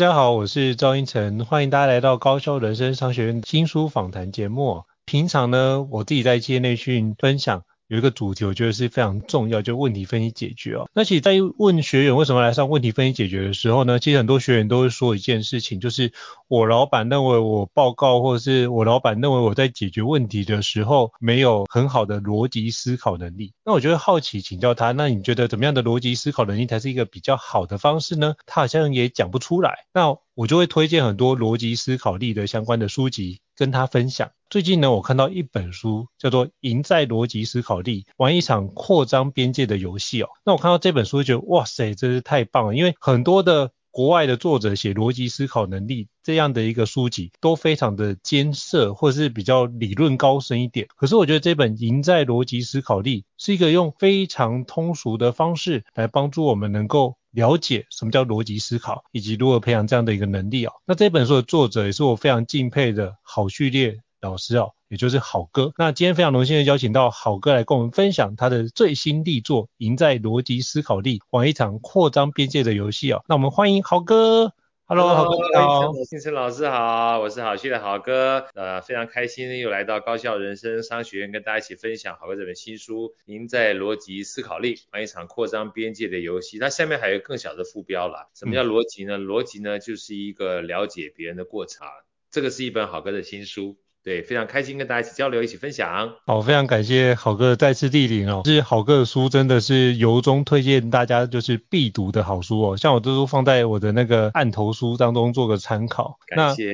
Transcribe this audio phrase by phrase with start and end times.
[0.00, 4.84] 大家好，我是赵英成，欢迎大家来到高校人生商学院新书访谈节目。
[5.04, 7.64] 平常呢，我自己在企业内训分享。
[7.90, 10.88] 有一个主题，我觉得是非常重要，就是问题分析解决哦。
[10.94, 16.12] 那其实，在问学员为什么来上问题分析解决的时候呢，其实很多学员都会说一件事情，就是
[16.46, 23.52] 我老板认为我报告，或者是我老板认为我在解决问题的时候没有很好的逻辑思考能力。
[23.64, 28.36] 那我觉得好奇请教他，那你觉得怎么样的逻辑思考能力才是一个比较好的方式呢？
[28.46, 29.86] 他好像也讲不出来。
[29.92, 34.30] 那我就会推荐很多逻辑思考力的相关的书籍跟他分享。
[34.48, 40.30] 最近呢，我看到一本书叫做《赢在逻辑思考力：玩一场扩张边界的游戏》哦。
[40.46, 42.74] 那我看到这本书就觉得，哇塞，真是太棒了！
[42.74, 50.88] 因为很多的国外的作者写逻辑思考能力这样的一个书籍都非常的艰涩，或者是比较理论高深一点。
[50.96, 57.18] 可是我觉得这本《赢在逻辑思考力》是一个用非常通俗的方式来帮助我们能够。
[57.32, 60.72] 了解什么叫逻辑思考，以及如何培养这样的一个能力哦。
[60.86, 65.72] 那这本书的作者也是我非常敬佩的好序列老师哦，也就是好哥。
[65.78, 73.22] 那今天非常荣幸的邀请到好哥来跟我们分享他的最新力作《赢在逻辑思考力：玩一场扩张边界的游戏》哦。
[73.28, 74.52] 那我们欢迎好哥。
[74.90, 75.92] Hello，好哥你好。
[76.02, 78.48] 新生老师好，我是好旭的好哥。
[78.54, 86.56] 呃，非常开心又来到高校人生商学院，跟大家一起分享好哥这本新书《赢在逻辑思考力：玩一场扩张边界的游戏》。
[86.60, 88.32] 那下面还有更小的副标了。
[88.34, 89.16] 什么叫逻辑呢？
[89.16, 91.86] 嗯、逻辑呢，就是一个了解别人的过程。
[92.32, 93.76] 这个是一本好哥的新书。
[94.02, 96.10] 对，非常开心跟大家一起交流，一起分享。
[96.26, 98.42] 好，非常感谢好哥再次莅临哦。
[98.44, 106.18] 是好哥的书真的是由衷推荐大家就是必读的好书哦，像我都放在我的那个案头书当中做个参考。
[106.26, 106.72] 感谢。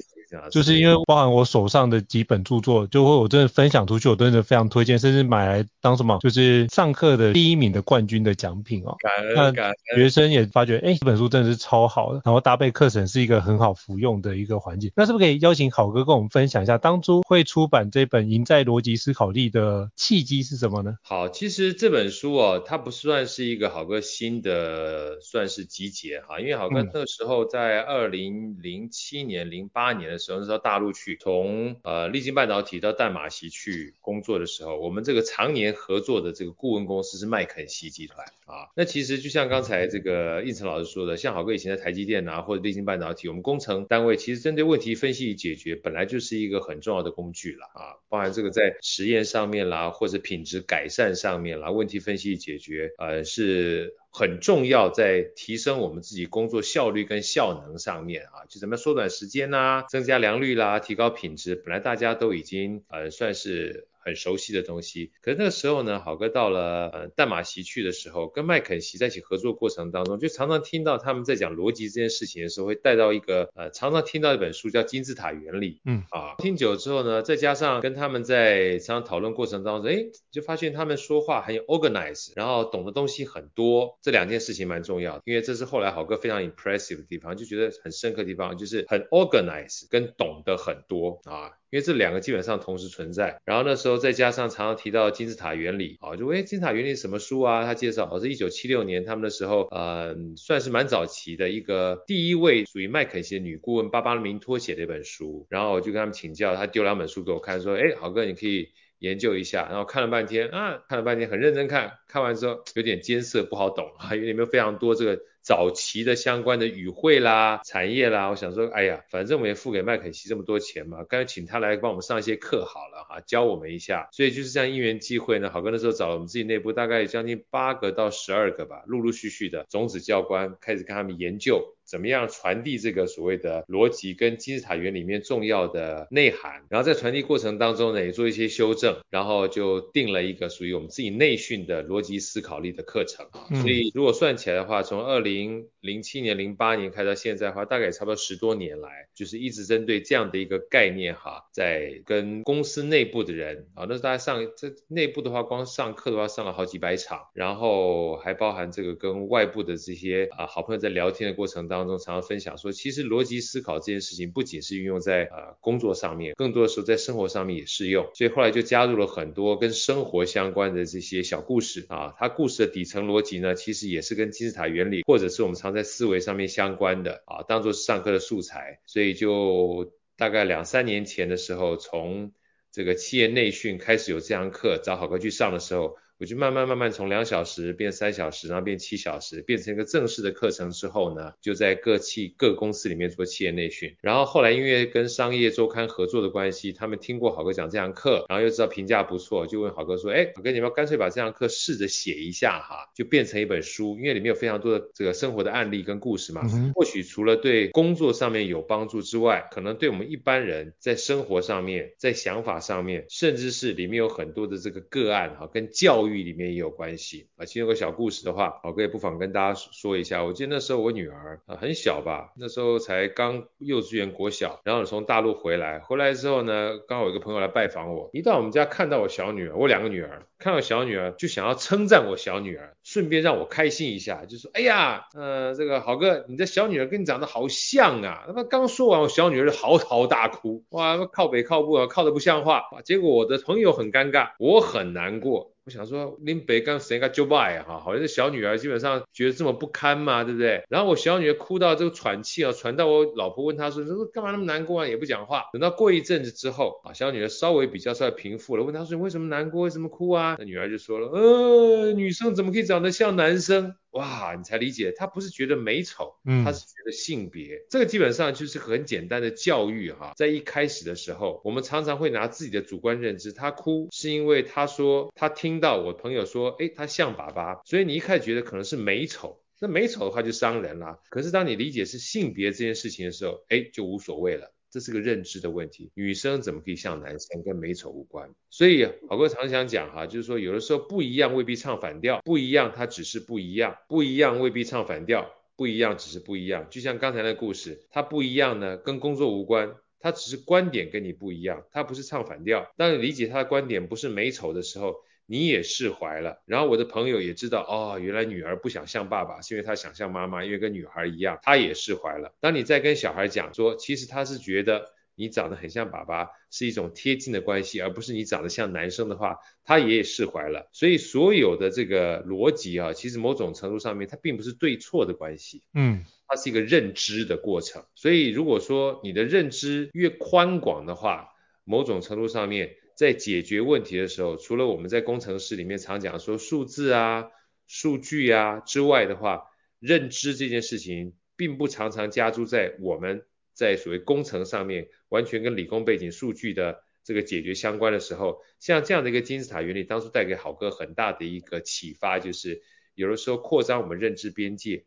[0.50, 8.96] 就是因为包含我手上的几本著作，就会我真的分享出去，我真的非常推荐，甚至买来当什么，就是上课的第一名的冠军的奖品哦。
[8.98, 9.12] 感
[9.44, 9.74] 恩感恩。
[9.96, 14.90] 学生也发觉，哎，这本书真的是超好的，然后搭配课程是一个很好服用的一个环境。
[14.96, 20.96] 那是不是可以邀请好哥跟我们分享一下，当初会出版这本《赢在逻辑思考力》的契机是什么呢？
[21.02, 30.86] 好，其实这本书哦，它不算是一个好哥新的算是集结哈，因为好哥那时候在二零零七年、零八年的时候，那时候大陆。
[30.96, 38.70] 去从呃立晶半导体到淡马锡去工作的时候，我们这个常年合作的这个顾问公司是麦肯锡集团啊。
[38.74, 53.92] 那其实就像刚才这个应成老师说的，像好哥以前在台积电啊或者立晶半导体，我们工程单位其实针对问题分析与解决本来就是一个很重要的工具了啊，包含这个在实验上面啦，或者品质改善上面啦，问题分析与解决呃是。
[54.18, 63.88] 很重要，在提升我们自己工作效率跟效能上面啊，就怎么缩短时间呐、增加良率啦，提高品质，本来大家都已经呃算是。
[64.06, 76.04] 很熟悉的东西，可是那个时候呢，好哥到了呃淡马锡去的时候，跟麦肯锡在一起合作过程当中，就常常听到他们在讲逻辑这件事情的时候，会带到一个呃常常听到一本书叫金字塔原理，嗯。
[76.10, 91.20] 啊，听久了之后呢，再加上跟他们在常常讨论过程当中，哎，就发现他们说话很有 organize，然后懂的东西很多，这两件事情蛮重要的，因为这是后来好哥非常 impressive 的地方，就觉得很深刻的地方，就是很 organize 跟懂得很多。
[91.24, 91.50] 啊。
[91.76, 97.66] 因为这两个基本上同时存在，然后那时候再加上常常提到金字塔原理，啊，就诶金字塔原理什么书啊？
[97.66, 115.20] 他介绍，好是一九七六年他们的时候，呃，算是蛮早期的一个第一位属于麦肯锡的女顾问巴巴明托写的一本书，然后我就跟他们请教，他丢两本书给我看，说，诶豪哥你可以研究一下，然后看了半天啊，看了半天很认真看，看完之后有点艰涩不好懂啊，因为里面非常多这个。
[115.46, 124.08] 早期的相关的语汇啦、产业啦，我想说，哎呀，反正我们也付给麦肯锡这么多钱嘛，干脆请他来帮我们上一些课好了哈，教我们一下。
[124.10, 131.75] 所以就是这样因缘际会呢，好哥那时候找了我们自己内部大概将近八个到十二个吧，陆陆续续的种子教官开始跟他们研究。
[131.86, 143.26] 怎么样传递这个所谓的逻辑跟金字塔原理里面重要的内涵，然后在传递过程当中呢，也做一些修正，然后就定了一个属于我们自己内训的逻辑思考力的课程。
[143.60, 182.32] 所以如果算起来的话，从二零零七年、零八年开到现在的话，大概差不多十多年来，就是一直针对这样的一个概念哈，在跟公司内部的人啊，那大家上这内部的话，光上课的话上了好几百场，然后还包含这个跟外部的这些啊好朋友在聊天的过程当中，常常分享说，其实逻辑思考这件事情不仅是运用在呃工作上面，更多的时候在生活上面也适用，所以后来就加入了很多跟生活相关的这些小故事啊，它故事的底层逻辑呢，其实也是跟金字塔原理或者是我们常在思维上面相关的啊，当做是上课的素材，所以就大概两三年前的时候，从
[182.72, 185.96] 这个企业内训开始有这堂课，找好哥去上的时候。
[186.18, 193.94] 我就慢慢慢慢从两小时变三小时，然后变七小时，变成一个正式的课程之后呢，就在各企各公司里面做企业内训。
[194.00, 206.42] 然后后来因为跟商业周刊合作的关系，他们听过好哥讲这堂课，然后又知道评价不错，就问好哥说，哎，好哥你们干脆把这堂课试着写一下哈，就变成一本书，因为里面有非常多的这个生活的案例跟故事嘛，
[206.74, 216.26] 或许除了对工作上面有帮助之外，可能对我们一般人在生活上面，在想法上面，甚至是里面有很多的这个个案哈，跟教育。
[216.26, 220.24] 里面也有关系啊，其实有个小故事的话，好哥也不妨跟大家说一下。
[220.24, 238.24] 我记得那时候我女儿啊很小吧，那时候才刚幼稚园国小，然后从大陆回来，回来之后呢，刚好有个朋友来拜访我，一到我们家看到我小女儿，我两个女儿看到小女儿就想要称赞我小女儿，顺便让我开心一下，就说哎呀，呃这个好哥，你的小女儿跟你长得好像啊。
[238.26, 242.64] 那么刚说完，我小女儿就嚎啕大哭，哇，靠北靠步啊，靠得不像话。
[242.84, 245.52] 结果我的朋友很尴尬，我很难过。
[245.66, 250.62] 我想说，林北刚谁个就拜哈，好像是小女儿基本上觉得这么不堪嘛，对不对？
[250.68, 255.46] 然后我小女儿哭到这个喘气啊，传到我老婆问她说，说干嘛那么难过啊，也不讲话。
[255.52, 260.36] 等到过一阵子之后啊，小女儿稍微比较稍微平复了，问她说你为什么难过，为什么哭啊？
[260.38, 263.74] 那女儿就说了，呃，女生怎么可以长得像男生？
[263.96, 270.12] 哇，你才理解，他不是觉得美丑，嗯，他是觉得性别，这个基本上就是很简单的教育哈。
[270.16, 280.98] 在一开始的时候，我们常常会拿自己的主观认知，他哭是因为他说他听到我朋友说，诶，他像爸爸，所以你一开始觉得可能是美丑，那美丑的话就伤人了。
[281.08, 284.52] 可是当你理解是性别这件事情的时候，哎，就无所谓了。
[284.70, 288.30] 这是个认知的问题，女生怎么可以像男生，跟美丑无关。
[288.50, 296.66] 所以好哥常想讲哈，就是说有的时候不一样未必唱反调，不一样它只是不一样，不一样未必唱反调，不一样只是不一样。
[296.70, 302.70] 就像刚才那故事，它不一样呢，跟工作无关，它只是观点跟你不一样，它不是唱反调。
[302.76, 304.96] 当你理解他的观点不是美丑的时候，
[305.28, 312.32] 你也释怀了，然后我的朋友也知道，哦，原来女儿不想像爸爸，是因为她想像妈妈，因为跟女孩一样，她也释怀了。
[312.38, 320.70] 当你在跟小孩讲说，其实他是觉得你长得很像爸爸，是一种贴近的关系，而不是你长得像男生的话，他也释怀了。
[320.72, 327.84] 所以所有的这个逻辑啊，其实某种程度上面，它并不是对错的关系，嗯，它是一个认知的过程。
[327.96, 331.30] 所以如果说你的认知越宽广的话，
[331.64, 332.76] 某种程度上面。
[332.96, 337.30] 在解决问题的时候，除了我们在工程师里面常讲说数字啊、
[337.68, 339.44] 数据啊之外的话，
[339.78, 352.62] 认知这件事情并不常常加注在我们在所谓工程上面，完全跟理工背景、数据的这个解决相关的时候，像这样的一个金字塔原理，当初带给好哥很大的一个启发，就是
[352.94, 354.86] 有的时候扩张我们认知边界，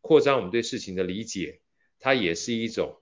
[0.00, 1.62] 扩张我们对事情的理解，
[1.98, 3.00] 它也是一种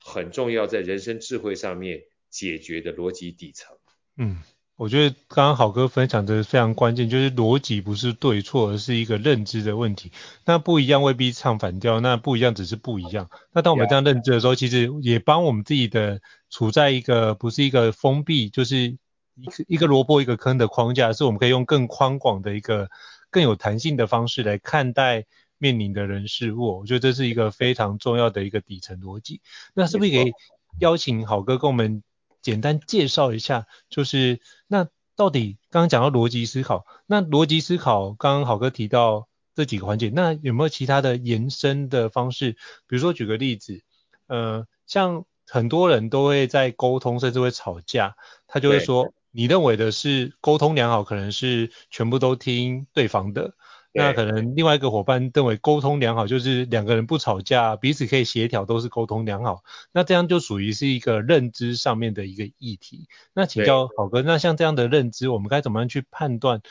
[0.00, 3.76] 很重要在人生智慧上面解决的逻辑底层。
[4.16, 4.38] 嗯，
[4.76, 10.12] 我觉得刚刚好哥分享的非常关键，就是逻辑不是对错，而是一个认知的问题。
[10.44, 13.30] 那不一样未必唱反调，那不一样只是不一样。
[13.52, 18.98] 那当我们这样认知的时候，其实也帮我们自己的处在一个不是一个封闭，就是
[19.34, 22.90] 一个一个萝卜一个坑的框架，是我们可以用更宽广的一个
[23.30, 25.24] 更有弹性的方式来看待
[25.56, 26.80] 面临的人事物。
[26.80, 29.40] 我觉得这是一个非常重要的一个底层逻辑。
[29.74, 30.32] 那是不是可以
[30.80, 32.02] 邀请好哥跟我们？
[32.42, 42.52] 简单介绍一下，就是那到底刚刚讲到逻辑思考，那逻辑思考刚刚好哥提到这几个环节，那有没有其他的延伸的方式？
[42.86, 43.82] 比如说举个例子，
[44.26, 53.54] 呃，像很多人都会在沟通，甚至会吵架，他就会说，你认为的是沟通良好，可能是全部都听对方的。
[53.94, 59.62] 那可能另外一个伙伴认为沟通良好，就是两个人不吵架，彼此可以协调，都是沟通良好。
[59.92, 63.06] 那这样就属于是一个认知上面的一个议题。
[63.34, 66.62] 那请教好哥，那像这样的认知，我们该怎么样去判断，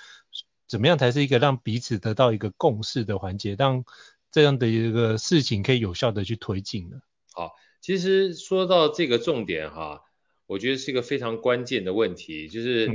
[0.68, 3.84] 怎么样才是一个让彼此得到一个共识的环节，让
[4.32, 6.98] 这样的一个事情可以有效的去推进呢？
[7.34, 7.52] 好，
[7.82, 10.02] 其实说到这个重点哈，
[10.48, 12.90] 我觉得是一个非常关键的问题，就是。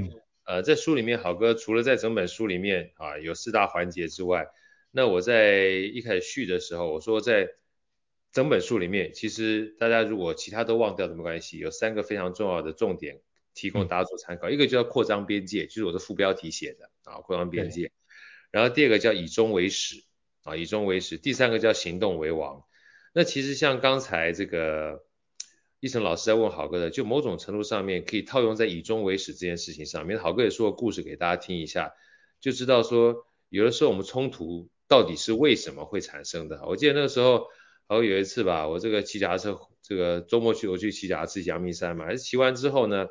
[0.47, 4.47] 嗯呃，在书里面，好哥除了在整本书里面啊有四大环节之外，
[4.93, 7.49] 那我在一开始序的时候，我说在
[8.33, 13.21] 整本书里面，其实大家如果其他都忘掉都没关系，有三个非常重要的重点
[13.55, 14.49] 提供大家做参考。
[14.49, 17.91] 嗯、一个叫扩张边界，就是我的副标题写的啊，扩张边界。
[18.53, 20.05] 然后第二个叫以终为始
[20.45, 21.19] 啊，以终为始。
[21.19, 22.63] 第三个叫行动为王。
[23.13, 25.06] 那其实像刚才这个
[25.87, 30.19] 一成老师在问好哥的，就某种程度上面可以套用在以终为始这件事情上面。
[30.19, 31.93] 好哥也说个故事给大家听一下，
[32.41, 36.67] 就知道说有的时候我们冲突到底是为什么会产生的。
[36.67, 37.47] 我记得那个时候，
[37.87, 43.07] 好像有一次吧，我这个骑脚踏车，这个周末去我去骑脚踏车阳明山嘛，还是骑完之后呢，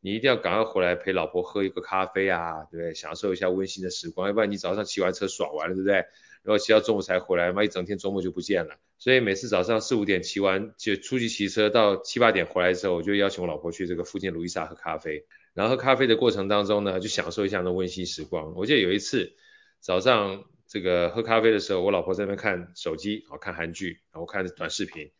[0.00, 2.94] 你一定要赶快回来陪老婆喝一个咖啡啊，对不对？
[2.94, 5.94] 享受一下温馨的时光，要不然你早上骑完车爽完了，对不对？
[6.42, 8.76] 然后骑到中午才回来，妈一整天周末就不见了。
[8.98, 15.26] 所以每次早上四五点骑完就出去骑车，到七八点回来之后，我就邀请我老婆去这个附近路易莎喝咖啡。
[15.54, 18.54] 然后喝咖啡的过程当中呢，就享受一下那温馨时光。
[18.54, 19.34] 我记得有一次
[19.80, 25.12] 早上这个喝咖啡的时候，我老婆在那边看手机，啊看韩剧，然后看短视频，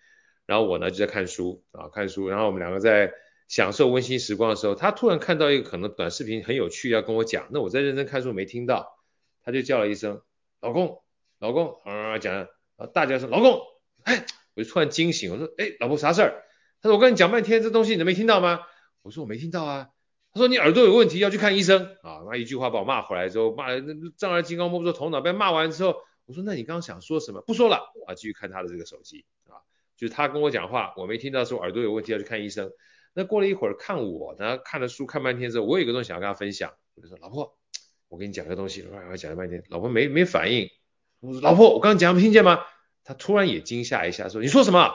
[0.47, 2.28] 然后我呢就在看书啊看书。
[2.28, 3.12] 然后我们两个在
[3.49, 8.99] 享受温馨时光的时候，她突然看到一个可能短视频很有趣要跟我讲，那我在认真看书没听到，
[9.45, 10.21] 她就叫了一声
[10.61, 11.02] 老公。
[11.38, 13.61] 老公啊，讲啊，大叫说老公，
[14.04, 16.45] 哎，我就突然惊醒，我说，哎，老婆啥事儿？
[16.83, 18.61] 他说我跟你讲半天，这东西你都没听到吗？
[19.02, 19.88] 我说我没听到啊。
[20.33, 22.21] 他说你耳朵有问题，要去看医生啊。
[22.28, 25.23] 那一句话把我骂回来之后，骂那丈二金刚摸不着头脑。
[25.23, 27.40] 被骂完之后，我说那你刚刚想说什么？
[27.40, 29.64] 不说了啊，继续看他的这个手机啊，
[29.97, 32.71] 就是他跟我讲话，我没听到说耳朵有问题要去看医生。
[33.14, 37.56] 那过了一会儿，看我呢，看了书看半天之后，我有一个东西想要跟他分享，我就说老婆，
[38.09, 40.68] 我跟你讲个东西，我讲了半天，老婆没没反应。
[41.21, 42.61] 我说老婆，我刚刚讲没听见吗？
[43.05, 44.93] 他突然也惊吓一下，说你说什么？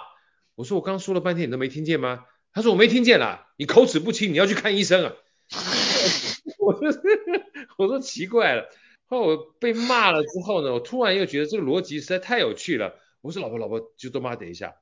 [0.56, 2.26] 我说我刚刚说了半天，你都没听见吗？
[2.52, 5.14] 他说我没听见啦，你口齿不清，你要去看医生啊。
[6.60, 7.02] 我说
[7.78, 8.70] 我说奇怪了，
[9.06, 13.00] 后来我被骂了之后呢，我突然又觉得这个逻辑实在太有趣了。
[13.22, 14.76] 我说老婆老婆，就多妈等一下。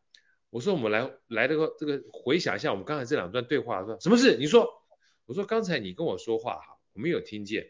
[0.49, 4.35] 我说我们来来这个这个回想一下我们刚才这两段对话，说什么事？
[4.37, 4.67] 你说，
[5.27, 7.67] 我说刚才你跟我说话哈，我没有听见，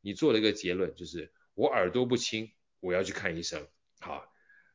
[0.00, 2.52] 你做了一个结论，就是我耳朵不清。
[2.80, 3.66] 我要去看医生，
[4.00, 4.24] 好，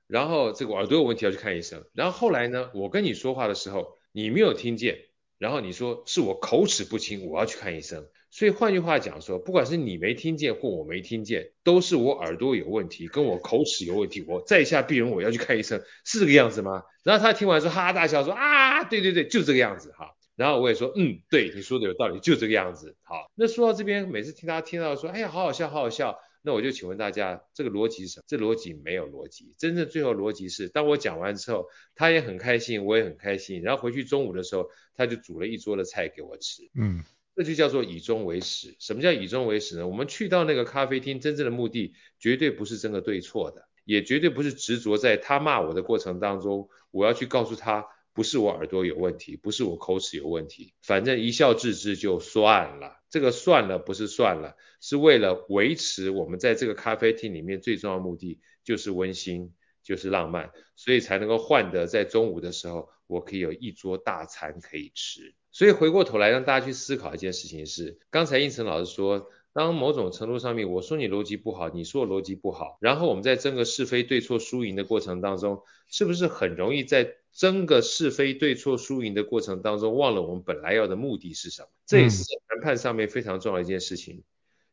[0.08, 5.00] 然后这个耳朵有问题要去看医生，然后后来呢，我跟你说话的时候你没有听见，
[5.38, 16.84] 然后你说是我口齿不清，我要去看医生，所以换句话讲说，不管是你没听见或我没听见，都是我耳朵有问题，跟我口齿有问题，我在下必人我要去看医生，是这个样子吗？
[17.04, 19.92] 然后他听完说哈哈大笑说啊，对对对，就这个样子。
[19.98, 26.20] 哈，然后我也说嗯，对，你说的有道理，就这个样子，好，那说到这边，每次听他听到说，哎呀，好好笑，好好笑。
[26.46, 28.24] 那我就请问大家，这个逻辑是什么？
[28.28, 36.62] 这逻辑没有逻辑，真正最后逻辑是，当我讲完之后，他也很开心，我也很开心，然后回去中午的时候，他就煮了一桌的菜给我吃。
[36.76, 37.04] 嗯，
[37.36, 38.76] 这就叫做以终为始。
[38.80, 39.88] 什么叫以终为始呢？
[39.88, 47.88] 我们去到那个咖啡厅，真正的目的绝对不是争个对错的，也绝对不是执着在他骂我的过程当中，我要去告诉他。
[48.16, 53.04] 不是我耳朵有问题，不是我口齿有问题，反正一笑置之就算了。
[53.10, 59.54] 这个算了不是算了，是为了维持我们在这个咖啡厅里面最重要的目的，就是温馨，
[59.84, 65.36] 就是浪漫，所以才能够换得在中午的时候，我可以有一桌大餐可以吃。
[65.52, 81.68] 所以回过头来让大家去思考一件事情是，刚才应成老师说，当某种程度上面我说你逻辑不好，你说我逻辑不好，然后我们在争个是非对错输赢的过程当中，是不是很容易在争个是非对错输赢的过程当中，忘了我们本来要的目的是什么？
[81.86, 84.24] 这也是谈判上面非常重要的一件事情，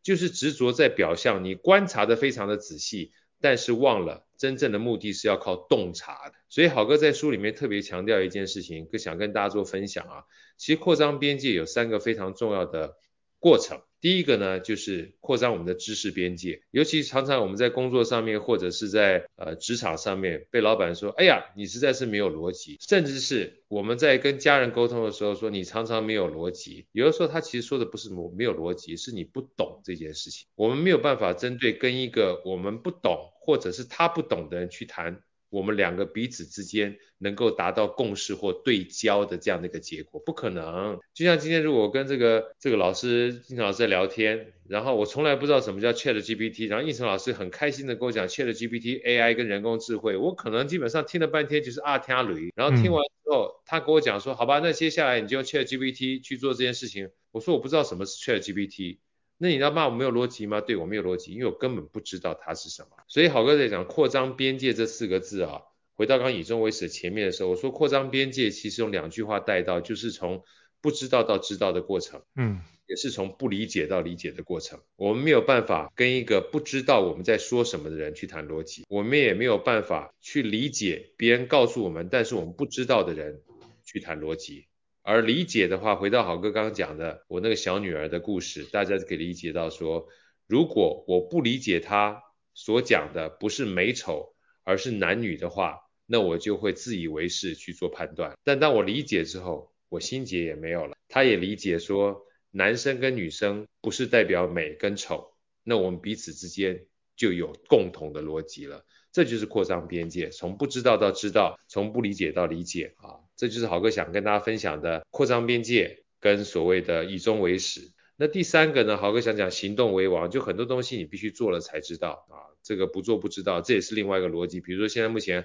[0.03, 6.35] 就是执着在表象，你观察的非常的仔细，但是忘了真正的目的是要靠洞察的。
[6.49, 10.25] 所以好哥在书里面特别强调一件事情，想跟大家做分享啊。
[10.57, 12.97] 其实扩张边界有三个非常重要的
[13.41, 13.83] 过程。
[14.03, 35.23] 第一个呢，就是扩张我们的知识边界，尤其常常我们在工作上面或者是在呃职场上面被老板说，哎呀，你实在是没有逻辑，甚至是我们在跟家人沟通的时候说你常常没有逻辑，有的时候他其实说的不是没有逻辑，是你不懂这件事情，我们没有办法针对跟一个我们不懂或者是他不懂的人去谈。
[35.53, 40.99] 我们两个彼此之间能够达到共识或对焦的这样的一个结果，不可能。
[41.13, 57.11] 就像今天如果我跟这个这个老师应成老师在聊天，然后我从来不知道什么叫 ChatGPT，然后应成老师很开心的跟我讲 ChatGPT AI 跟人工智慧，我可能基本上听了半天就是啊天啊雷，然后听完之后他跟我讲说，好吧，那接下来你就用 ChatGPT 去做这件事情。
[57.31, 58.97] 我说我不知道什么是 ChatGPT。
[59.43, 60.61] 那你要骂我没有逻辑吗？
[60.61, 62.91] 对，我没有逻辑，因为我根本不知道它是什么。
[63.09, 65.63] 所以好哥在讲扩张边界这四个字啊，
[65.95, 70.45] 回到刚刚以终为始前面的时候，我说扩张边界其实用两句话带到，就是从
[70.81, 72.23] 不知道到知道的过程。
[72.37, 74.79] 嗯，也是从不理解到理解的过程。
[74.95, 83.43] 我们没有办法跟一个不知道我们在说什么的人去谈逻辑，我们也没有办法去理解别人告诉我们，但是我们不知道的人
[83.85, 84.67] 去谈逻辑。
[85.03, 90.07] 而理解的话，回到好哥刚刚讲的我那个小女儿的故事，大家可以理解到说，
[90.47, 92.23] 如果我不理解她
[92.55, 98.39] 所讲的不是美丑，而是男女的话，那我就会自以为是去做判断。
[98.45, 100.97] 但当我理解之后，我心结也没有了。
[101.09, 105.33] 他也理解说，男生跟女生不是代表美跟丑，
[105.65, 108.85] 那我们彼此之间就有共同的逻辑了。
[109.13, 117.93] 这就是扩张边界，从不知道到知道，从不理解到理解啊，这就是豪哥想跟大家分享的扩张边界跟所谓的以终为始。
[118.17, 124.63] 那第三个呢，豪哥想讲行动为王，就很多东西你必须做了才知道啊，这个不做不知道，这也是另外一个逻辑。
[124.63, 125.45] 比如说现在目前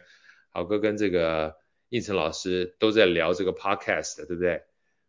[0.50, 1.56] 豪哥跟这个
[1.90, 4.62] 应成老师都在聊这个 podcast，对不对？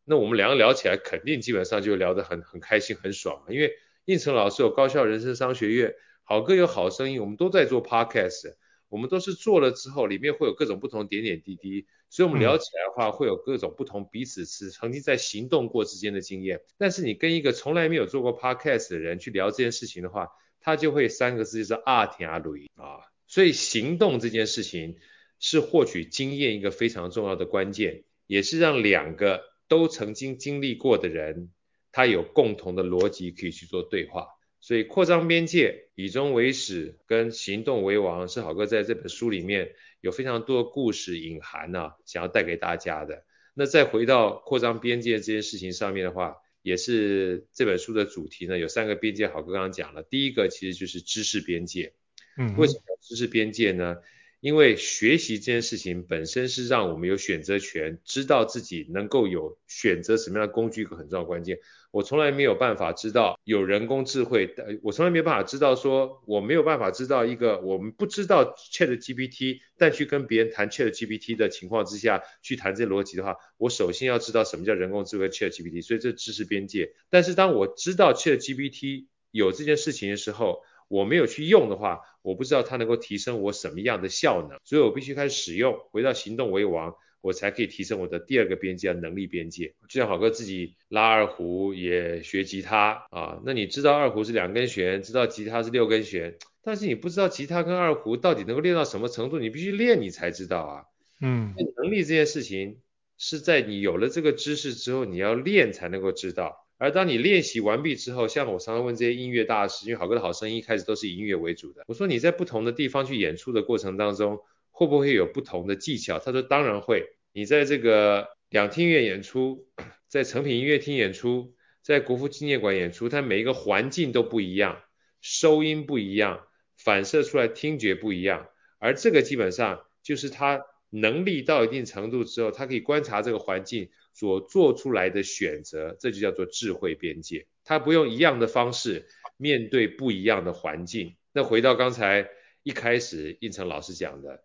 [0.04, 3.72] 那我们两个聊起来，肯定基本上就聊得很很开心很爽，因为
[4.04, 5.94] 应成老师有高校人生商学院。
[6.28, 8.52] 好歌有好声音，我们都在做 podcast，
[8.90, 16.60] 我们都是做了之后，里面会有各种不同点点滴滴，所以我们聊起来的话，会有各种不同彼此是曾经在行动过之间的经验。
[16.76, 20.28] 但是你跟一个从来没有做过 podcast 的人去聊这件事情的话，
[20.60, 23.00] 他就会三个字就是阿天阿雷啊。
[23.26, 24.98] 所以行动这件事情
[25.38, 31.50] 是获取经验一个非常重要的关键，也是让两个都曾经经历过的人，
[31.90, 34.26] 他有共同的逻辑可以去做对话。
[34.60, 43.24] 所以扩张边界、以终为始跟行动为王是好哥在这本书里面有非常多的故事隐含啊，想要带给大家的。
[43.54, 51.94] 那再回到扩张边界这件事情上面的话，也是这本书的主题呢，有三个边界，好哥刚刚讲了，第一个其实就是知识边界。
[52.36, 53.96] 嗯，为什么知识边界呢？
[54.40, 61.58] 因为学习这件事情本身是让我们有选择权，知道自己能够有选择什么样的工具，一个很重要的关键。
[61.90, 76.92] 我从来没有办法知道有人工智慧，但我从来没有办法知道说，我没有办法知道一个我们不知道 ChatGPT，但去跟别人谈 ChatGPT 的情况之下去谈这逻辑的话，我首先要知道什么叫人工智慧 ChatGPT，所以这知识边界。
[77.10, 89.74] 但是当我知道 ChatGPT 有这件事情的时候，我没有去用的话，我不知道它能够提升我什么样的效能，所以我必须开始使用，回到行动为王，我才可以提升我的第二个边界，能力边界。
[89.88, 100.84] 就像好哥自己拉二胡也学吉他啊，那你知道二胡是两根弦，知道吉他是六根弦，但是你不知道吉他跟二胡到底能够练到什么程度，你必须练你才知道啊。
[101.20, 102.78] 嗯，能力这件事情
[103.18, 106.67] 是在你有了这个知识之后，你要练才能够知道。
[106.78, 111.82] 而当你练习完毕之后，像我常常问这些音乐大师，因为好歌的好声音一开始都是以音乐为主的。
[111.88, 114.38] 我说你在不同的地方去演出的过程当中，
[114.70, 116.18] 会不会有不同的技巧？
[116.20, 117.04] 他说当然会。
[117.32, 119.66] 你在这个两厅院演出，
[120.06, 124.80] 在成品音乐厅演出，在国父纪念馆演出，它每一个环境都不一样，
[125.20, 128.46] 收音不一样，反射出来听觉不一样。
[128.78, 133.90] 而这个基本上就是他能力到一定程度之后，他可以观察这个环境。
[134.18, 137.46] 所做出来的选择，这就叫做智慧边界。
[137.62, 141.14] 他不用一样的方式面对不一样的环境。
[141.32, 142.28] 那回到刚才
[142.64, 144.42] 一开始应成老师讲的，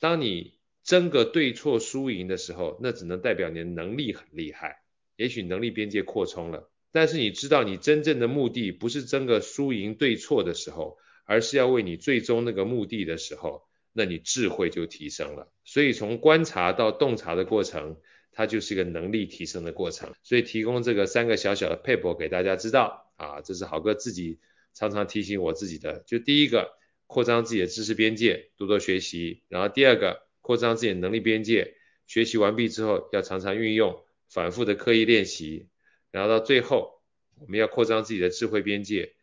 [0.00, 4.82] 当你争个对错输赢的时候，那只能代表你的能力很厉害，
[5.16, 6.70] 也许能力边界扩充了。
[6.92, 13.62] 但是你知道你真正的目的不是争个输赢对错的时候，而是要为你最终那个目的的时候，
[13.94, 15.50] 那你智慧就提升了。
[15.64, 17.96] 所以从观察到洞察的过程。
[18.36, 24.38] 它就是一个能力提升的过程，所以提供这个三个小小的配博给大家知道啊，这是豪哥自己
[24.74, 26.04] 常常提醒我自己的。
[26.06, 35.68] 就第一个，扩张自己的知识边界，多多学习；然后第二个，扩张自己的能力边界，学习完毕之后要常常运用，反复的刻意练习；
[36.10, 37.00] 然后到最后，
[37.40, 39.14] 我们要扩张自己的智慧边界，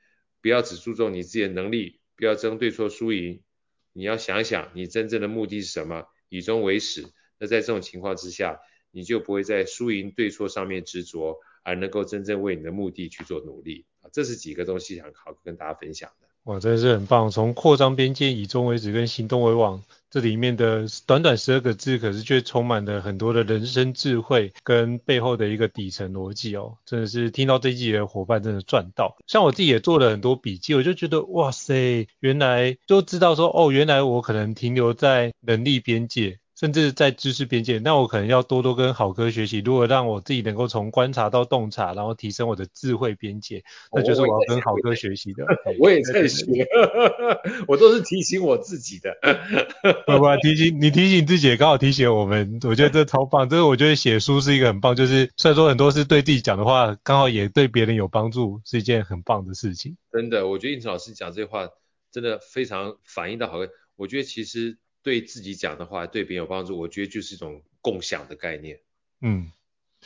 [0.41, 3.43] 不要只注重你自己的能力，不要争对错输赢，
[3.93, 7.05] 你要想想你真正的目的是什么，以终为始。
[7.37, 8.59] 那在这种情况之下，
[8.93, 14.09] 你就不会在输赢对错上面执着，而能够真正为你的目的去做努力啊。
[14.13, 16.27] 这是几个东西想好跟大家分享的。
[16.43, 17.31] 哇，真的是很棒！
[17.31, 26.77] 从扩张边界、以终为始跟行动为王，这里面的短短十二个字，可是却充满了很多的人生智慧跟背后的一个底层逻辑哦。
[26.85, 29.15] 真的是听到这一集的伙伴真的赚到。
[29.25, 36.39] 像我自己也做了很多笔记，我就觉得哇塞，原来就知道说哦，原来我可能停留在能力边界。
[36.63, 39.59] 甚至在知识边界，那我可能要多多跟好哥学习。
[39.59, 45.43] 如果让我自己能够从观察到洞察，然后提升我的智慧边界，那就是我要跟好哥学习的。
[45.77, 46.65] 我也在学，
[47.67, 49.13] 我都是提醒我自己的。
[50.05, 52.57] 不不，提醒你提醒自己，也刚好提醒我们。
[52.63, 59.97] 我觉得这超棒，这个我觉得写书是一个很棒，就是虽然说很多是对自己讲的话，刚好也对别人有帮助，是一件很棒的事情。
[60.13, 61.67] 真的，我觉得应成老师讲这话
[62.09, 63.67] 真的非常反映到好哥。
[63.97, 64.77] 我觉得其实。
[65.03, 68.79] 对自己讲的话，对别人有帮助，我觉得就是一种共享的概念。
[69.21, 69.51] 嗯，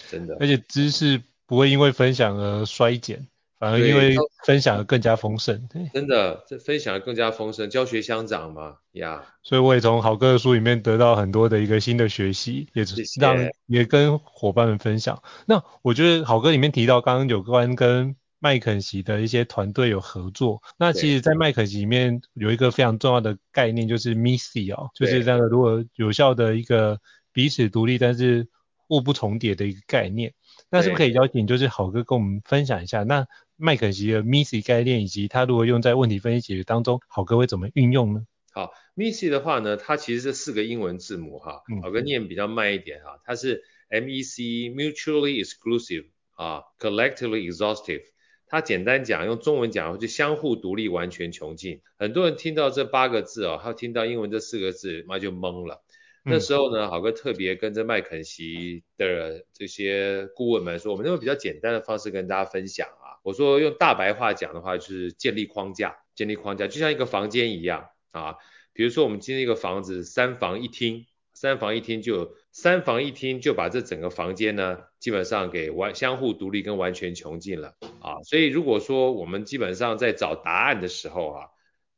[0.09, 0.35] 真的。
[0.39, 3.27] 而且知识不会因为分享而衰减，
[3.59, 5.69] 反而因为分享而更加丰盛。
[5.93, 9.47] 真的，这分享而更加丰盛，教学相长嘛，呀、yeah。
[9.47, 12.83] 所以我也从好哥的书里面得到很多的一个新的学习，也
[13.19, 15.23] 让也跟伙伴们分享。
[15.45, 26.99] 那我觉得好哥里面提到刚刚有关跟麦肯锡的一些团队有合作，那其实，在麦肯锡里面有一个非常重要的概念，就是 MISSY 哦，就是那个如果有效的一个
[27.33, 30.33] 彼此独立但是互不重叠的一个概念。
[30.69, 38.21] 那是不是可以邀请就是好哥跟我们分享一下，那麦肯锡的 MISSY 概念以及它如果用在问题分析解决当中，好哥会怎么运用呢？
[38.51, 48.03] 好，MISSY 的话呢，它其实是四个英文字母哈，好哥念比较慢一点哈，它是 M-E-C-Mutually Exclusive 啊，Collectively Exhaustive。
[48.47, 51.81] 他简单讲，用中文讲就相互独立，完全穷尽。
[51.97, 55.83] 很多人听到这八个字哦，他听到英文这四个字，妈就懵了。
[56.25, 63.19] 嗯、那时候呢，好哥特别跟着麦肯锡的这些顾问们说，我们用比较简单的方式跟大家分享啊。
[63.23, 68.35] 我说用大白话讲的话，就是建立框架，建立框架就像一个房间一样啊。
[68.73, 71.05] 比如说我们今天一个房子三房一厅。
[71.33, 78.23] 三房一厅就三房一厅就把这整个房间呢，基本上给完相互独立跟完全穷尽了啊。
[78.23, 81.45] 所以如果说我们基本上在找答案的时候啊，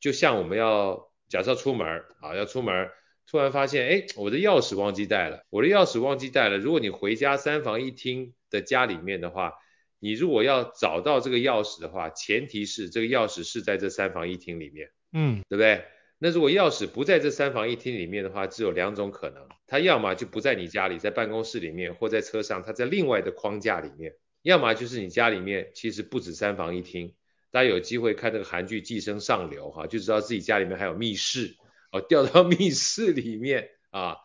[0.02, 2.90] 就像我们要假设出门啊，要出门，
[3.26, 6.58] 突然发现哎，我的钥匙忘记带了，我的钥匙忘记带了。
[6.58, 9.54] 如果你回家三房一厅的家里面的话，
[9.98, 15.86] 你如果要找到这个钥匙的话，前提是这个钥匙是在这三房一厅里面，嗯，对不对？
[16.22, 27.16] 那如果钥匙不在这三房一厅里面的话，只有两种可能，它要么就不在你家里，在办公室里面或在车上，它在另外的框架里面；要么就是你家里面其实不止三房一厅。
[27.52, 31.56] 大家有机会看这个韩剧《寄生上流》哈，就知道自己家里面还有密室，
[31.92, 34.18] 哦，掉到 密室里面啊。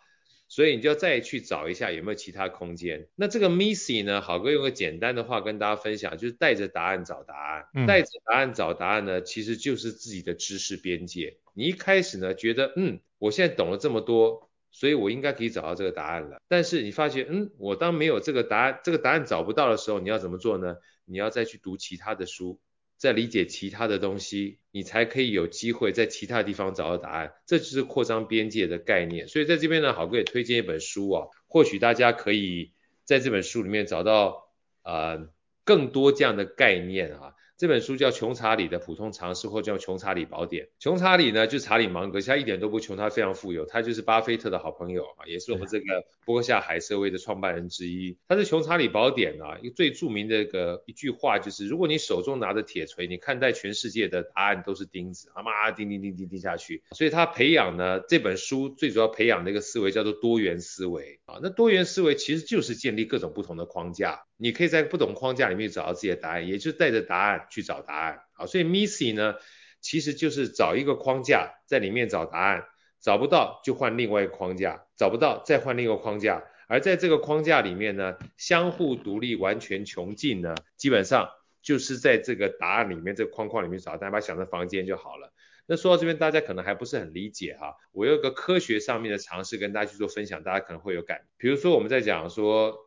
[0.46, 3.08] 所以你就要再去找一下有没有其他空间。
[3.16, 7.64] 那这个 MISSY 呢，好哥用个简单的话跟大家分享，就是带着答案找答案。
[7.74, 11.38] 嗯、带着答案找答案呢，其实就是自己的知识边界。
[11.54, 16.42] 你一开始呢觉得，嗯，我现在懂了这么多，所以我应该可以找到这个答案了。
[16.48, 20.76] 但是你发现，嗯，我当没有这个答案，这个答案找不到的时候，你要怎么做呢？
[21.06, 22.60] 你要再去读其他的书。
[22.96, 27.34] 再理解其他的东西，你才可以有机会在其他地方找到答案。
[27.44, 29.26] 这就是扩张边界的概念。
[29.26, 32.72] 所以在这边呢，好哥也推荐一本书啊，或许大家可以
[33.04, 34.48] 在这本书里面找到
[34.84, 35.28] 呃
[35.64, 37.34] 更多这样的概念啊。
[37.64, 40.66] 这本书叫《穷查理的普通常识》，或叫《穷查理宝典》。
[40.78, 48.18] 穷查理呢，就是查理芒格，其他一点都不穷，他非常富有，他就是巴菲特的好朋友啊，也是我们这个波克夏海瑟薇的创办人之一。
[48.28, 56.82] 他是《穷查理宝典》啊，一个最著名的一个一句话就是：如果你手中拿着铁锤，你看待全世界的答案都是钉子，啊嘛钉钉钉钉钉下去。
[56.90, 61.38] 所以他培养呢，这本书最主要培养的一个思维叫做多元思维啊。
[61.42, 64.26] 那多元思维其实就是建立各种不同的框架。
[64.36, 68.20] 你可以在不同框架里面找到自己的答案，也就是带着答案去找答案。
[68.32, 69.36] 好，所以 MISSY 呢，
[69.80, 72.64] 其实就是找一个框架在里面找答案，
[73.00, 76.42] 找不到就换另外一个框架，找不到再换另一个框架。
[76.66, 81.28] 而在这个框架里面呢，相互独立、完全穷尽呢，基本上
[81.62, 85.32] 就是在这个答案里面、这个框框里面找，大家把想成房间就好了。
[85.66, 91.20] 那说到这边，大家可能还不是很理解哈，我有个科学上面的尝试跟大家去做分享，大家可能会有感。
[91.36, 92.83] 比如说我们在讲说。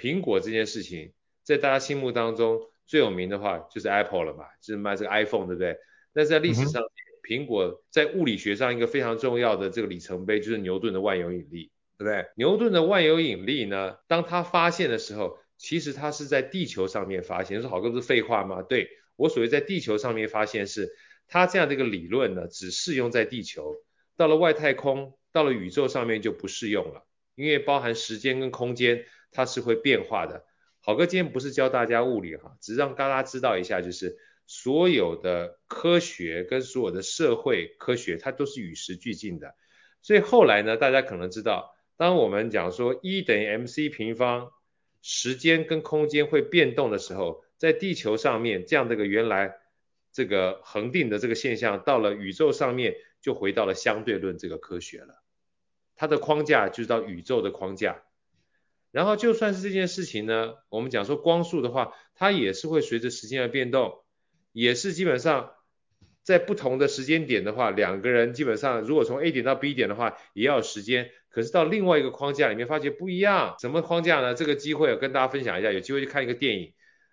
[0.00, 5.76] 苹果这件事情，在大家心目当中最有名的话就是 Apple 了嘛，就是卖这个 iPhone，对不对？
[6.14, 6.82] 但是在历史上，
[7.22, 12.26] 苹果在物理学上一个非常重要的这个里程碑就是牛顿的万有引力，对不对？
[12.34, 17.60] 牛顿的万有引力呢，当他发现的时候，其实他是在地球上面发现。
[17.60, 18.62] 说好哥不是废话吗？
[18.62, 20.88] 对，我所谓在地球上面发现是，
[21.28, 23.76] 他这样的一个理论呢，只适用在地球，
[24.16, 29.04] 到了外太空，到了宇宙上面就不适用了，因为包含时间跟空间。
[29.30, 30.44] 它是会变化的。
[30.80, 39.54] 好哥今天不是教大家物理哈，只是让大家知道一下，就是所有的科学跟所有的社会科学，它都是与时俱进的。
[40.02, 44.50] 所以后来呢，大家可能知道，当我们讲说 E 等于 mc 平方，
[45.02, 49.56] 时间跟空间会变动的时候，在地球上面这样的一个原来
[50.12, 55.22] 这个恒定的这个现象，到了宇宙上面就回到了相对论这个科学了。
[55.94, 58.02] 它的框架就是到宇宙的框架。
[58.92, 64.04] 然后就算是这件事情呢，我们讲说光速的话，它也是会随着时间而变动，
[64.52, 65.52] 也是基本上
[66.22, 71.10] 在不同的时间点的话，两个人基本上如果从 A 点到 B 点的话，也要时间。
[71.28, 74.34] 可是到另外一个框架里面发觉不一样，什么框架呢？
[74.34, 76.72] 这个机会我跟大家分享一下，有机会去看一个电影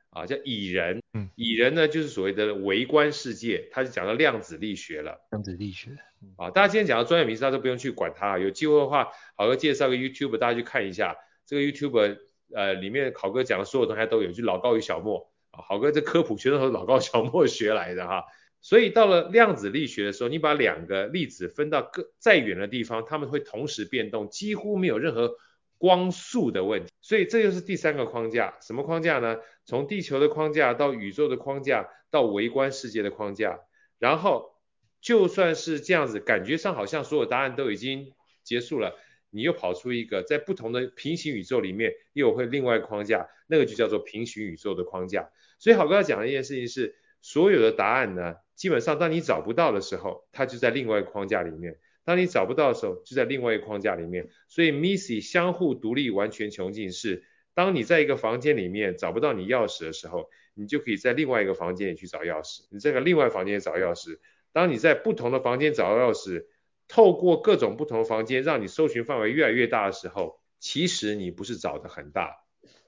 [0.10, 1.04] 啊，叫蚁人。
[1.14, 5.20] 嗯，蚁人呢就是所谓的微观世界，它就讲到量子力学了。
[5.30, 5.92] 量子力学。
[6.38, 8.40] 啊，大家今天讲到专业名词，大家都不用去管它。
[8.40, 11.16] 有机会的话，好好介绍个 YouTube，大家去看一下。
[11.48, 12.20] 这个 YouTube
[12.54, 18.26] 呃里面考哥讲的所有东西都有，就老高与小莫啊，好哥这科普全都是老高小莫学来的哈。
[18.60, 25.36] 所以到了量子力学的时候，你把两个粒子分到更再远的地方，它们会同时变动，几乎没有任何
[25.78, 26.92] 光速的问题。
[27.02, 29.38] 所以这就是第三个框架，什么框架呢？
[29.64, 33.60] 从地球的框架到宇宙的框架到微观世界的框架，
[34.00, 34.56] 然后
[35.02, 38.12] 就算是这样子，感觉上好像所有答案都已经
[38.44, 38.96] 结束了，
[39.30, 45.30] 你又跑出一个在不同的平行宇宙里面又会另外框架，那个就叫做平行宇宙的框架。
[45.60, 51.74] 所以好哥要讲的一件事情是，所有的答案呢，基本上，当你找不到的时候，它就在另外一个框架里面；
[52.06, 54.30] 当你找不到的时候，就在另外一个框架里面。
[54.48, 64.20] 所以，MISSY 相互独立，完全穷尽是，当你在一个房间里面找不到你钥匙的时候，你就可以在另外一个房间里去找钥匙；你在个另外房间找钥匙。
[64.54, 66.46] 当你在不同的房间找到钥匙，
[66.88, 72.36] 透过各种不同的房间，让你搜寻范围越来越大的时候，其实你不是找的很大，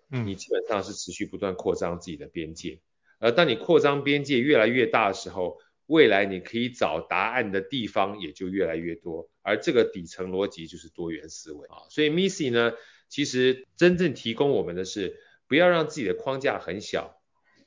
[0.09, 2.81] 嗯，你基本上是持续不断扩张自己的边界。
[3.19, 9.29] 而当你扩张边界越来越大的时候，未来你可以找答案的地方也就越来越多。
[9.41, 11.83] 而这个底层逻辑就是多元思维啊。
[11.89, 12.73] 所以 MISSY 呢，
[13.09, 17.18] 其实真正提供我们的是，不要让自己的框架很小。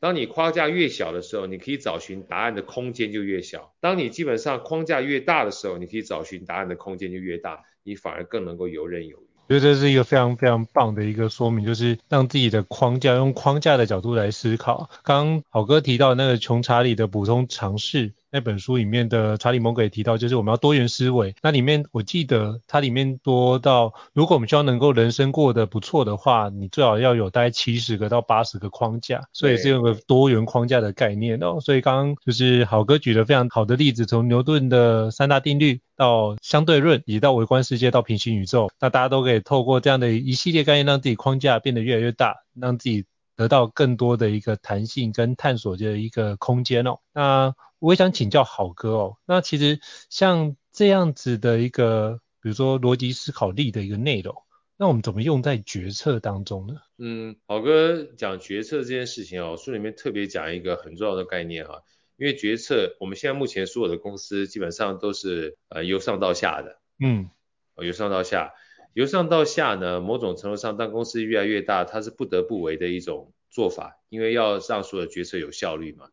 [0.02, 3.72] 当你框架越小的时候，你可以找寻答案的空间就越小。
[3.78, 9.26] 当你基本上框架越大的时候，你可以找寻答案的空间就越大，你反而更能够游刃有余。
[9.46, 14.90] 我觉得这是一个非常非常棒的一个说明，就是让自己的框架用框架的角度来思考。
[15.04, 18.12] 刚刚好哥提到那个穷查理的补充尝试。
[18.32, 21.34] 那本书里面的查理蒙格也提到，就是我们要多元思维。
[21.42, 31.60] 那里面我记得它里面多到，如果我们希望能够人生过得不错的话，你最好要有大概七十个到八十个框架，所以是有个多元框架的概念哦。
[31.60, 43.04] 所以刚刚就是好哥举了非常好的例子，从牛顿的三大定律到相对论，以及到微观世界到平行宇宙，那大家都可以透过这样的一系列概念，让自己框架变得越来越大，让自己
[43.36, 47.00] 得到更多的一个弹性跟探索的一个空间哦。
[47.12, 54.34] 那我也想请教好哥哦，那其实像这样子的一个，比如说逻辑思考力的一个内容，
[54.76, 56.74] 那我们怎么用在决策当中呢？
[56.98, 61.82] 嗯，好哥讲决策这件事情哦，书里面特别讲一个很重要的概念哈，
[62.16, 67.28] 因为决策我们现在目前所有的公司基本上都是呃由上到下的，嗯，
[67.76, 68.52] 由上到下，
[68.94, 76.06] 由上到下呢，某种程度上当公司越来越大，它是不得不为的一种做法，因为要让所有的决策有效率嘛。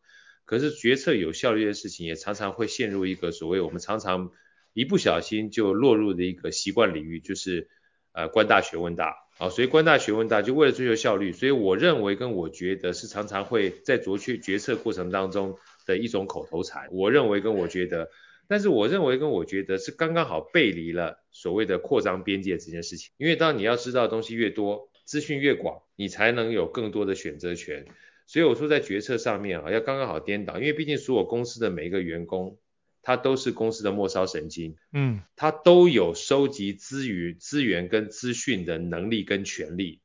[0.46, 4.30] 可是决策有效率的事情，也常常会陷入一个所谓我们常常
[4.72, 7.68] 一不小心就落入的一个习惯领域，就是
[8.12, 16.88] 呃官大学问大啊，所以官大学问大就为了追求效率，所以我认为跟我觉得是常常会在做去决策过程当中的一种口头禅。
[16.90, 18.10] 我认为跟我觉得，
[18.50, 27.86] 但是我认为跟我觉得是刚刚好背离了所谓的扩张边界这件事情，因为当你要知道的东西越多，资讯越广，你才能有更多的选择权。
[28.26, 32.58] 所以我说在决策上面啊，要刚刚好颠倒，因为毕竟所有公司的每一个员工，
[33.02, 40.00] 他都是公司的末梢神经，嗯，他都有收集资源、资源跟资讯的能力跟权利。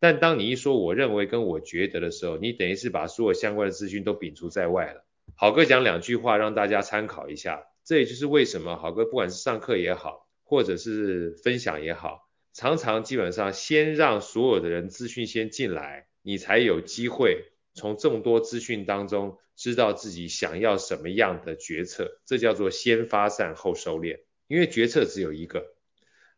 [0.00, 5.06] 但当你一说我认为跟我觉得的时候，你等于是把所有相关的资讯都摒除在外了。
[5.36, 17.50] 好哥讲两句话让大家参考一下，这也就是为什么好哥不管是上课也好，或者是分享也好，常常基本上先让所有的人资讯先进来，你才有机会。
[17.76, 24.20] 从众多资讯当中知道自己想要什么样的决策，这叫做先发散后收敛。
[24.46, 25.74] 因为决策只有一个，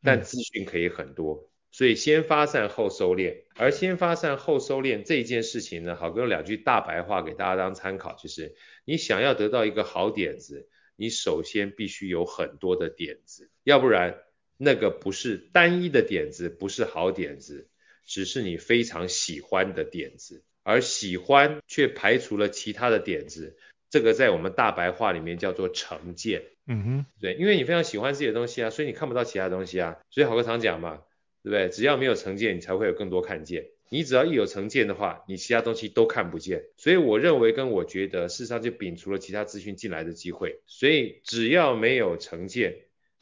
[0.03, 3.43] 但资讯可以很多，所以先发散后收敛。
[3.55, 8.55] 而先发散后收敛这件事情呢，好哥用两句大白话给大家当参考，就是
[8.87, 14.19] 你想要得到一个好点子，你首先必须有很多的点子，要不然
[14.57, 17.69] 那个不是单一的点子，不是好点子，
[18.05, 20.43] 只是你非常喜欢的点子。
[20.63, 23.57] 而喜欢却排除了其他的点子，
[23.89, 26.43] 这个在我们大白话里面叫做成见。
[26.67, 29.99] 嗯哼，对，因为你非常喜欢自己的东西啊，所以你看不到其他东西啊。
[30.11, 31.03] 所以好哥常讲嘛，
[31.45, 31.69] 对不对？
[31.69, 33.69] 只要没有成见，你才会有更多看见。
[33.89, 36.65] 你只要一有成见的话，你其他东西都看不见。
[36.77, 40.61] 所以我认为跟我觉得，事实上就摒除了其他资讯进来的机会。
[40.67, 42.77] 所以只要没有成见，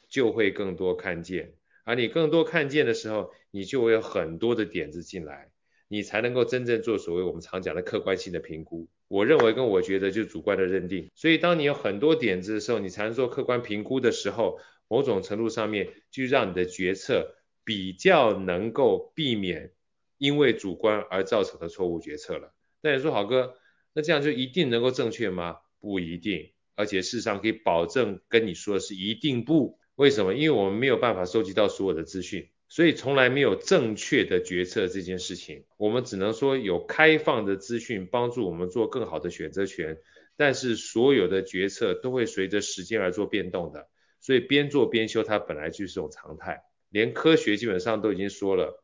[0.09, 1.53] 就会更多看见。
[1.83, 5.51] 而你更多看见的时候，你就会有很多的点子进来，
[5.87, 8.87] 你才能够真正做所谓我们常讲的客观性的评估。
[9.07, 11.11] 我认为跟我觉得就是主观的认定。
[11.13, 19.71] 所以当你有很多点子的时候，你才能做客观评估的时候，某种程度上面就让你的决策比较能够避免
[20.17, 22.53] 因为主观而造成的错误决策了。
[22.81, 23.55] 那你说好哥，
[23.93, 25.57] 那这样就一定能够正确吗？
[25.79, 29.79] 不一定，而且事实上可以保证跟你说的是一定不。
[29.95, 30.33] 为什么？
[30.33, 35.63] 因为我们没有办法收集到所有的资讯，所以从来没有正确的决策这件事情。
[35.77, 39.97] 我们只能说有开放的资讯帮助我们做更好的选择权，
[40.35, 43.87] 但是所有的决策都会随着时间而做变动的。
[44.19, 46.61] 所以边做边修，它本来就是种常态。
[46.89, 48.83] 连科学基本上都已经说了，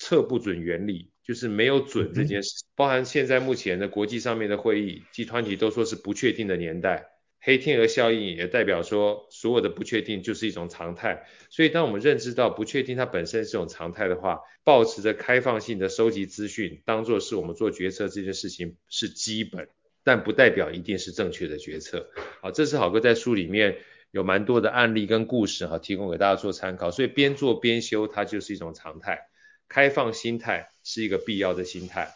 [0.00, 2.64] 测不准原理就是没有准这件事。
[2.74, 7.06] 包含现在目前的国际上面的会议，集团体都说是不确定的年代。
[7.42, 11.26] 黑天鹅效应也代表说，所有的不确定就是一种常态。
[11.48, 19.68] 所以，当我们认知到不确定它本身是一种常态的话，保持着开放性的收集资讯，当做是我们做决策这件事情是基本，
[20.04, 22.10] 但不代表一定是正确的决策。
[22.42, 23.78] 好，这是好哥在书里面
[24.10, 26.90] 有蛮多的案例跟故事哈，提供给大家做参考。
[26.90, 29.29] 所以边做边修，它就是一种常态。
[29.70, 32.12] 开放心态是一个必要的心态。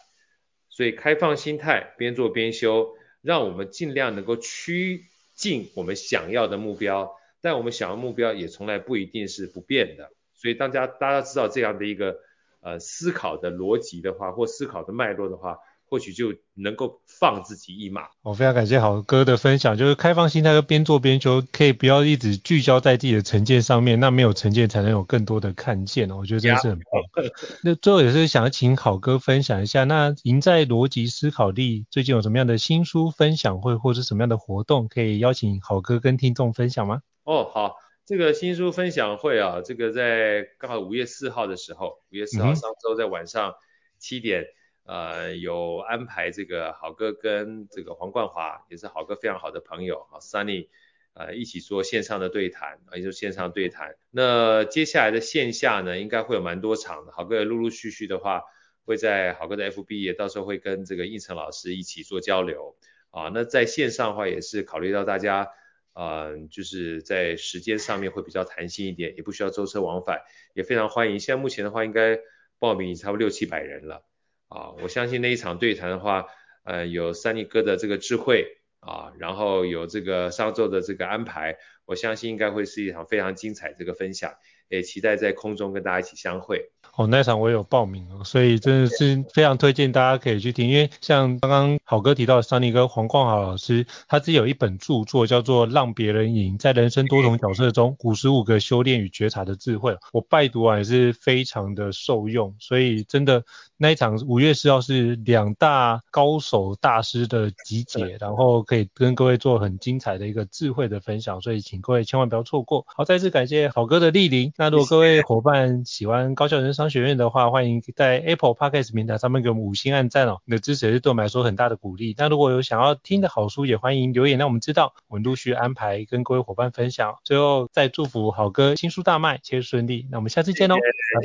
[0.69, 5.05] 所以，开放心态边做边修，让我们尽量能够趋。
[5.35, 12.21] 近我们想要的目标，但我们想要目标也从来不一定是不变的，所以大家大家知道这样的一个
[12.61, 15.57] 呃思考的逻辑的话，或思考的脉络的话。
[15.95, 18.09] 或许就能够放自己一马。
[18.21, 26.11] 我非常感谢好哥的分享，就是开放心态就边做边修，可以不要一直聚焦在自己的成见上面，那没有成见才能有更多的看见。
[26.11, 27.25] 我觉得这是很棒。
[27.63, 36.99] 那最后也是想要请好哥分享一下，那赢在逻辑思考力最近有什么样的新书分享会，或者什么样的活动可以邀请好哥跟听众分享吗？
[37.23, 43.53] 哦，好，这个新书分享会啊，这个在刚好五月四号的时候，五月四号上周在晚上
[43.97, 44.41] 七点。
[44.41, 44.45] 嗯
[44.85, 50.67] 呃，有安排这个好哥跟这个黄冠华，也是好哥非常好的朋友，啊 Sunny，
[51.13, 53.95] 呃，一起做线上的对谈，啊也就是线上对谈。
[54.11, 58.43] 那接下来的线下呢，应该会有蛮多场的，好哥也陆陆续续的话，
[58.85, 62.77] 会在好哥的 FB 也到时候会跟这个胤丞老师一起做交流，
[63.09, 65.49] 啊，那在线上的话也是考虑到大家，
[65.93, 70.21] 呃，就是在时间上面会比较弹性一点，也不需要舟车往返，
[70.53, 71.19] 也非常欢迎。
[71.19, 72.19] 现在目前的话，应该
[72.59, 74.05] 报名差不多六七百人了。
[74.47, 76.25] 啊，我相信那一场对谈的话，
[76.63, 78.45] 呃，有三尼哥的这个智慧
[78.79, 84.33] 啊，然后有这个上周的这个安排，我相信应该会是一场非常精彩这个分享，
[84.69, 86.69] 也期待在空中跟大家一起相会。
[86.95, 103.43] 哦，那场我有报名哦，所以真的是非常推荐大家可以去听，因为像刚刚好哥提到的 Sunny 哥黄冠豪老师，他自己有一本著作叫做《让别人赢：在人生多重角色中五十五个修炼与觉察的智慧》，我拜读完也是非常的受用，所以真的
[103.75, 112.85] 那一场五月四号是两大高手大师的集结，然后可以跟各位做很精彩的一个智慧的分享，所以请各位千万不要错过。
[112.95, 114.53] 好，再次感谢好哥的莅临。
[114.57, 122.15] 那如果各位伙伴喜欢高校人生商学院的话，欢迎在 Apple Podcast 平台上面给我们五星按赞哦，你的支持也是对我们来说很大的鼓励。
[122.17, 127.15] 那如果有想要听的好书，也欢迎留言让我们知道，我们陆续安排跟各位伙伴分享。
[127.25, 130.07] 最后再祝福好哥新书大卖，切顺利。
[130.09, 130.75] 那我们下次见喽，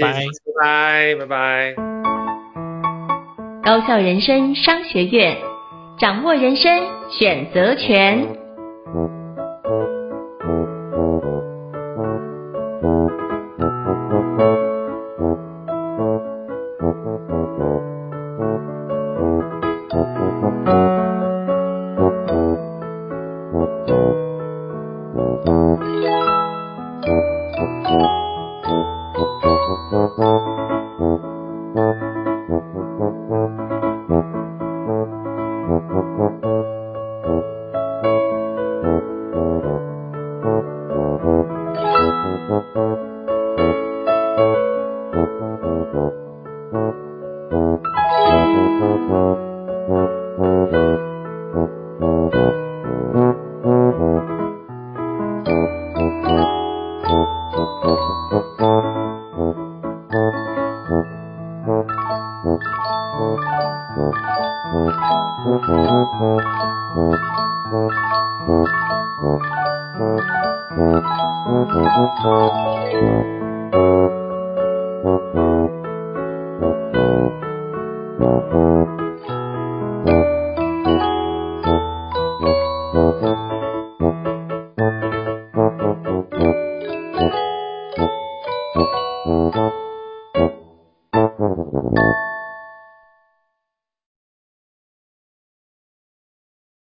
[0.00, 0.24] 拜拜，
[0.60, 1.74] 拜拜，拜拜。
[3.62, 5.36] 高效人生商学院，
[6.00, 9.19] 掌握人生选择权。